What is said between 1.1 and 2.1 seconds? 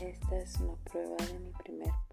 de mi primer.